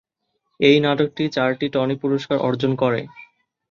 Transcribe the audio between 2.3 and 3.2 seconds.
অর্জন করে।